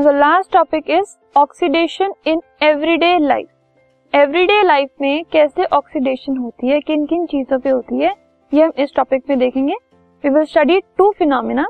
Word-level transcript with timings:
The 0.00 0.14
last 0.14 0.52
topic 0.52 0.90
is 0.90 1.16
oxidation 1.36 2.12
in 2.26 2.40
everyday 2.62 3.18
life 3.18 4.14
everyday 4.14 4.62
life 4.62 4.90
में 5.00 5.24
कैसे 5.32 5.64
oxidation 5.72 6.36
होती 6.36 6.68
है 6.68 6.80
किन 6.80 7.04
किन 7.06 7.26
चीज़ों 7.26 7.58
पे 7.58 7.70
होती 7.70 7.98
है, 7.98 8.14
ये 8.52 8.62
हम 8.62 8.72
इस 8.78 8.94
टॉपिक 8.96 9.28
में 9.28 9.38
देखेंगे। 9.38 9.74
We 10.24 10.30
will 10.30 10.44
study 10.44 10.80
two 10.98 11.10
phenomena 11.18 11.66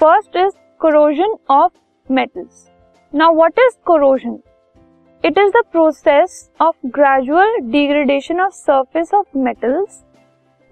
first 0.00 0.36
is 0.36 0.52
corrosion 0.80 1.36
of 1.50 1.72
metals 2.08 2.68
now 3.12 3.34
what 3.36 3.58
is 3.58 3.76
corrosion 3.86 4.38
it 5.24 5.38
is 5.38 5.50
the 5.50 5.64
process 5.72 6.48
of 6.60 6.76
gradual 6.94 7.58
degradation 7.62 8.40
of 8.40 8.54
surface 8.54 9.14
of 9.14 9.38
metals 9.38 10.02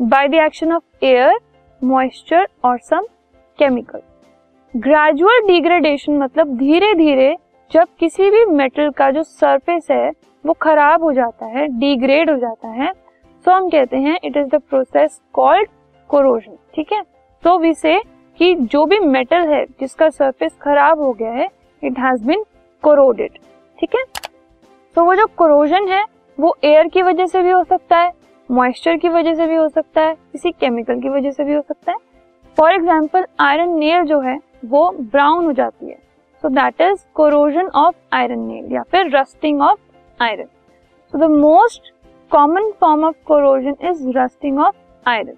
by 0.00 0.28
the 0.28 0.44
action 0.44 0.72
of 0.72 1.04
air 1.04 1.38
moisture 1.80 2.46
और 2.64 2.78
some 2.80 3.06
chemical 3.58 4.11
gradual 4.74 5.46
degradation 5.46 6.16
मतलब 6.18 6.56
धीरे 6.58 6.92
धीरे 6.94 7.34
जब 7.70 7.88
किसी 8.00 8.28
भी 8.30 8.44
metal 8.46 8.90
का 8.90 9.10
जो 9.10 9.22
surface 9.22 9.86
है, 9.90 10.10
वो 10.44 10.52
खराब 10.52 11.02
हो 11.02 11.12
जाता 11.12 11.46
है 11.46 11.66
डिग्रेड 11.78 12.30
हो 12.30 12.36
जाता 12.36 12.68
है 12.68 12.92
तो 13.44 13.52
हम 13.52 13.68
कहते 13.70 13.96
हैं 13.96 14.18
it 14.24 14.36
is 14.36 14.46
the 14.46 14.60
process 14.60 15.20
called 15.32 15.68
corrosion 16.10 16.56
ठीक 16.74 16.92
है? 16.92 17.02
तो 17.42 17.58
वी 17.58 17.72
से 17.74 17.98
कि 18.38 18.54
जो 18.54 18.84
भी 18.86 18.98
मेटल 18.98 19.46
है, 19.48 19.64
जिसका 19.80 20.08
सरफेस 20.10 20.56
खराब 20.62 21.00
हो 21.00 21.12
गया 21.12 21.32
है 21.32 21.48
इट 21.82 21.98
हैज़ 21.98 22.24
बीन 22.26 22.44
कोरोडेड 22.84 23.38
ठीक 23.78 23.94
है? 23.94 24.04
तो 24.96 25.04
वो 25.04 25.14
जो 25.14 25.26
कोरोजन 25.28 25.88
है, 25.88 26.04
वो 26.38 26.54
एयर 26.64 26.88
की 26.88 27.02
वजह 27.02 27.26
से 27.26 27.42
भी 27.42 27.50
हो 27.50 27.62
सकता 27.64 27.98
है 27.98 28.12
मॉइस्चर 28.50 28.96
की 28.96 29.08
वजह 29.08 29.34
से 29.34 29.46
भी 29.46 29.54
हो 29.54 29.68
सकता 29.68 30.00
है, 30.00 30.14
किसी 30.14 30.50
केमिकल 30.50 31.00
की 31.00 31.08
वजह 31.08 31.30
से 31.30 31.44
भी 31.44 31.54
हो 31.54 31.60
सकता 31.60 31.92
है। 31.92 31.98
फॉर 32.56 32.72
एग्ज़ाम्पल 32.72 33.26
आयरन 33.40 33.78
नेल 33.78 34.02
जो 34.04 34.20
है 34.20 34.38
वो 34.64 34.90
ब्राउन 34.92 35.44
हो 35.44 35.52
जाती 35.52 35.88
है। 35.88 35.96
So 36.44 36.48
that 36.50 36.80
is 36.80 37.04
corrosion 37.14 37.68
of 37.76 37.94
iron 38.14 38.38
nail 38.38 38.72
या 38.72 38.82
फिर 38.90 39.16
rusting 39.16 39.62
of 39.62 39.78
iron 40.20 40.46
so 41.12 41.18
the 41.18 41.30
most 41.32 41.92
common 42.32 42.70
form 42.80 43.04
of 43.04 43.16
corrosion 43.26 43.76
is 43.88 44.08
rusting 44.18 44.58
of 44.58 45.08
iron 45.08 45.36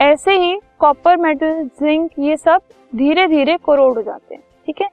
ऐसे 0.00 0.36
ही 0.38 0.58
कॉपर 0.80 1.16
मेटल 1.16 1.62
जिंक 1.80 2.10
ये 2.18 2.36
सब 2.36 2.60
धीरे 2.92 3.26
धीरे 3.28 3.56
कोरोड 3.56 3.96
हो 3.96 4.02
जाते 4.02 4.34
हैं, 4.34 4.42
ठीक 4.66 4.80
है? 4.82 4.88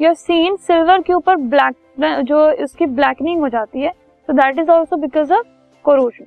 यू 0.00 0.12
सीन 0.14 0.56
सिल्वर 0.58 1.02
के 1.02 1.12
ऊपर 1.12 1.36
ब्लैक 1.36 2.22
जो 2.24 2.50
इसकी 2.64 2.86
ब्लैकनिंग 2.88 3.40
हो 3.40 3.48
जाती 3.48 3.80
है 3.80 3.90
so 3.90 4.32
that 4.32 4.58
is 4.58 4.70
also 4.70 4.96
because 4.96 5.32
of 5.32 5.46
corrosion 5.84 6.26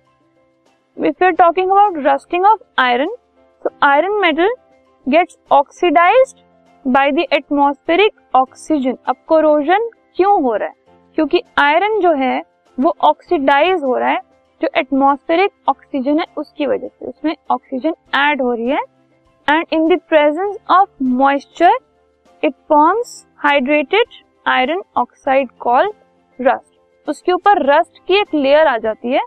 if 0.97 1.23
you 1.23 1.27
are 1.27 1.33
talking 1.35 1.71
about 1.71 1.97
rusting 2.05 2.45
of 2.45 2.59
iron 2.81 3.15
so 3.65 3.71
iron 3.83 4.19
metal 4.21 4.55
gets 5.07 5.37
oxidized 5.53 6.41
by 6.87 7.11
the 7.11 7.23
atmospheric 7.33 8.13
oxygen. 8.35 8.97
अब 9.05 9.15
कोरोजन 9.27 9.89
क्यों 10.15 10.43
हो 10.43 10.55
रहा 10.55 10.67
है? 10.67 10.75
क्योंकि 11.15 11.41
आयरन 11.57 11.99
जो 11.99 12.13
है, 12.13 12.43
वो 12.79 12.95
ऑक्सीडाइज 13.01 13.83
हो 13.83 13.97
रहा 13.97 14.09
है, 14.09 14.19
जो 14.61 14.67
एटमॉस्फेरिक 14.75 15.51
ऑक्सीजन 15.69 16.19
है, 16.19 16.25
उसकी 16.37 16.65
वजह 16.65 16.87
से 16.87 17.05
उसमें 17.05 17.35
ऑक्सीजन 17.51 17.95
ऐड 18.15 18.41
हो 18.41 18.53
रही 18.53 18.67
है। 18.67 18.79
And 19.49 19.65
in 19.73 19.95
the 19.95 19.99
presence 20.09 20.57
of 20.69 20.89
moisture 21.03 21.71
it 22.43 22.53
forms 22.69 23.27
hydrated 23.37 24.05
iron 24.47 24.81
oxide 24.97 25.49
called 25.59 25.93
rust 26.41 27.09
उसके 27.09 27.31
ऊपर 27.31 27.65
रस्ट 27.65 27.97
की 28.07 28.13
एक 28.13 28.33
लेयर 28.33 28.67
आ 28.67 28.77
जाती 28.77 29.11
है, 29.11 29.21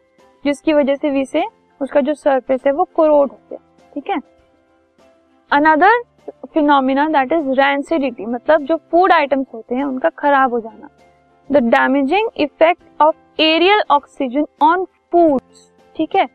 जिसकी 0.45 0.73
वजह 0.73 0.95
से 0.95 1.11
वी 1.11 1.25
से 1.25 1.45
उसका 1.83 2.01
जो 2.01 2.15
सरफेस 2.15 2.61
है, 2.67 2.73
वो 2.73 2.85
कोरोड 2.85 3.31
हो 3.31 3.39
गया। 3.51 3.59
ठीक 3.95 4.11
है? 4.11 4.17
Another 5.53 6.03
phenomena 6.55 7.07
that 7.09 7.33
is 7.33 7.51
rancidity 7.61 8.27
मतलब 8.27 8.65
जो 8.65 8.77
फ़ूड 8.91 9.13
आइटम्स 9.13 9.47
होते 9.55 9.75
हैं, 9.75 9.85
उनका 9.85 10.09
खराब 10.19 10.53
हो 10.53 10.61
जाना। 10.61 10.89
The 11.51 11.63
damaging 11.67 12.29
effect 12.37 13.03
of 13.03 13.41
aerial 13.43 13.83
oxygen 13.91 14.47
on 14.63 14.85
foods 15.13 15.71
ठीक 15.97 16.17
है? 16.17 16.27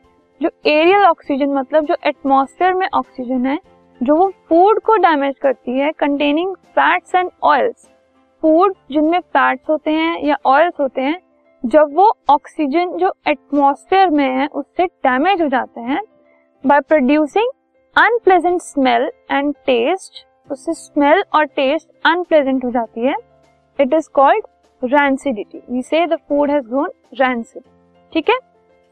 जो 0.41 0.49
एरियल 0.67 1.05
ऑक्सीजन 1.05 1.53
मतलब 1.53 1.85
जो 1.85 1.95
एटमॉस्फेयर 2.05 2.73
में 2.73 2.87
ऑक्सीजन 2.93 3.45
है, 3.45 3.57
जो 4.01 4.15
वो 4.15 4.29
फ़ूड 4.49 4.79
को 4.79 4.95
डैमेज 4.97 5.35
करती 5.41 5.79
है 5.79 5.91
containing 5.91 6.55
fats 6.55 7.15
and 7.15 7.29
oils 7.43 7.89
food 8.43 8.73
जिनमें 8.91 9.19
फैट्स 9.19 9.69
होते 9.69 9.91
हैं 9.91 10.19
या 10.23 10.37
ऑयल्स 10.45 10.79
होते 10.79 11.01
हैं, 11.01 11.19
जब 11.63 11.93
वो 11.95 12.11
ऑक्सीजन 12.29 12.97
जो 12.97 13.13
एटमॉस्फेयर 13.27 14.09
में 14.09 14.29
है, 14.29 14.47
उससे 14.47 14.85
डैमेज 14.85 15.41
हो 15.41 15.47
जाते 15.47 15.81
हैं 15.81 16.01
by 16.63 16.79
producing 16.81 17.49
unpleasant 17.95 18.61
smell 18.61 19.03
and 19.31 19.53
taste 19.65 20.25
उससे 20.49 20.73
स्मेल 20.73 21.23
और 21.35 21.45
टेस्ट 21.45 21.89
अनप्लेजेंट 22.05 22.63
हो 22.65 22.69
जाती 22.71 23.01
है। 23.01 23.15
It 23.79 23.93
is 23.93 24.09
called 24.13 24.45
rancidity 24.81 25.61
we 25.69 25.81
say 25.81 26.05
the 26.07 26.15
food 26.19 26.51
has 26.51 26.65
grown 26.67 26.89
rancid 27.19 27.63
ठीक 28.13 28.29
है? 28.29 28.37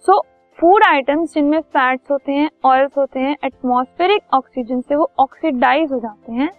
सो 0.05 0.19
फ़ूड 0.59 0.83
आइटम्स 0.83 1.33
जिनमें 1.33 1.59
फैट्स 1.61 2.11
होते 2.11 2.31
हैं 2.31 2.49
ऑयल्स 2.65 2.97
होते 2.97 3.19
हैं 3.19 3.35
एटमॉस्फेरिक 3.43 4.21
ऑक्सीजन 4.33 4.81
से 4.81 4.95
वो 4.95 5.09
ऑक्सीडाइज 5.19 5.91
हो 5.91 5.99
जाते 5.99 6.33
हैं 6.33 6.51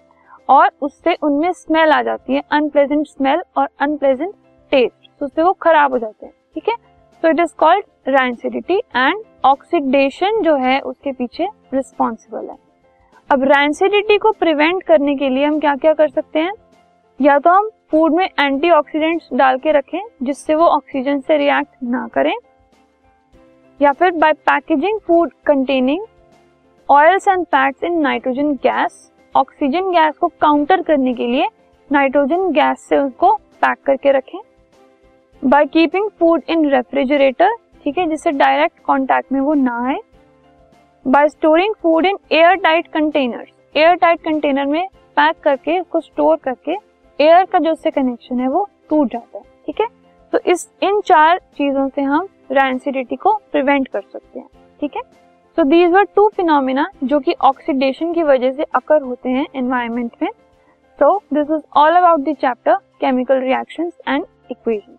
और 0.49 0.71
उससे 0.83 1.17
उनमें 1.23 1.53
स्मेल 1.53 1.93
आ 1.93 2.03
जाती 2.03 2.35
है 2.35 2.43
अनप्लेजेंट 2.53 3.07
स्मेल 3.09 3.43
और 3.57 3.69
अनप्लेजेंट 3.81 4.35
टेस्ट 4.73 5.11
तो 5.21 5.27
उससे 5.27 5.43
वो 5.43 5.53
खराब 5.63 5.93
हो 5.93 5.99
जाते 5.99 6.27
हैं। 6.27 6.35
ठीक 6.55 6.69
है? 6.69 6.75
So 7.23 7.31
it 7.31 7.41
is 7.41 7.55
called 7.59 7.85
rancidity 8.09 8.77
and 8.77 9.23
oxidation 9.45 10.41
जो 10.43 10.55
है, 10.57 10.79
उसके 10.81 11.13
पीछे 11.13 11.47
रिस्पॉन्सिबल 11.75 12.49
है। 12.51 12.57
अब 13.31 13.43
रैंसिडिटी 13.45 14.17
को 14.19 14.33
प्रिवेंट 14.33 14.83
करने 14.83 15.15
के 15.17 15.29
लिए 15.29 15.45
हम 15.45 15.59
क्या 15.61 15.75
क्या 15.77 15.93
कर 15.93 16.09
सकते 16.09 16.39
हैं? 16.39 16.53
या 17.21 17.39
तो 17.39 17.51
हम 17.51 17.69
फ़ूड 17.91 18.15
में 18.15 18.25
एंटीऑक्सीडेंट्स 18.25 19.29
डाल 19.35 19.59
के 19.59 19.73
रखें, 19.73 20.01
जिससे 20.23 20.55
वो 20.55 20.67
ऑक्सीजन 20.67 21.21
से 21.21 21.37
रिएक्ट 21.37 21.83
ना 21.85 22.07
करें, 22.15 22.35
या 23.81 23.93
फिर 23.93 24.11
by 24.13 24.33
packaging 24.33 25.01
food 25.01 25.33
containing 25.47 26.05
oils 26.89 27.29
and 27.29 27.45
fats 27.47 27.85
in 27.85 28.01
nitrogen 28.01 28.53
gas 28.63 29.11
oxygen 29.35 29.91
gas 29.91 30.17
को 30.17 30.29
काउंटर 30.41 30.83
करने 30.83 31.15
के 31.15 31.27
लिए 31.27 31.49
नाइट्रोजन 31.91 32.51
गैस 32.53 32.89
से 32.89 32.99
उसको 32.99 33.35
पैक 33.35 33.79
करके 33.87 34.13
रखें। 34.13 34.39
By 35.43 35.65
keeping 35.67 36.09
food 36.19 36.43
in 36.49 36.69
refrigerator 36.71 37.55
ठीक 37.85 37.97
है, 37.99 38.07
जिससे 38.09 38.31
डायरेक्ट 38.33 38.79
कांटेक्ट 38.87 39.33
में 39.33 39.41
वो 39.41 39.55
ना 39.55 39.79
आए। 39.89 39.97
By 41.05 41.29
storing 41.29 41.75
food 41.83 42.07
in 42.07 42.19
air 42.33 42.55
tight 42.57 42.87
container 42.89 43.47
air 43.75 43.95
tight 43.95 44.21
container 44.21 44.67
में 44.67 44.87
पैक 45.17 45.41
करके, 45.45 45.79
उसको 45.81 46.01
स्टोर 46.01 46.37
करके 46.45 46.77
एयर 47.19 47.45
का 47.45 47.59
जो 47.59 47.73
उससे 47.73 47.91
कनेक्शन 47.91 48.41
है 48.41 48.49
वो 48.49 48.69
टूट 48.91 49.13
जाता 49.13 49.39
है, 49.39 49.45
ठीक 49.67 49.81
है? 49.81 49.87
तो 50.33 50.39
इस, 50.47 50.69
इन 50.83 51.01
चार 51.01 51.39
चीज़ों 51.57 51.89
से 51.89 52.03
हम 52.03 52.29
रैंसिडिटी 52.53 53.17
को 53.17 53.35
प्रिवेंट 53.53 53.89
कर 53.89 54.03
सकते 54.03 54.39
हैं, 54.39 54.49
ठीक 54.81 54.97
है? 54.97 55.03
So 55.59 55.63
these 55.65 55.91
were 55.93 56.07
two 56.17 56.29
phenomena 56.37 56.87
जो 57.05 57.21
कि 57.21 57.35
ऑक्सीडेशन 57.43 58.13
की 58.15 58.23
वजह 58.25 58.53
से 58.53 58.67
अकर 58.75 59.03
होते 59.03 59.29
हैं 59.29 59.47
एनवायरमेंट 59.57 60.13
में। 60.23 60.31
So 60.99 61.17
this 61.35 61.51
is 61.51 61.63
all 61.77 61.97
about 61.97 62.21
the 62.21 62.37
chapter 62.37 62.77
chemical 63.01 63.41
reactions 63.41 63.93
and 64.09 64.25
equations 64.51 64.99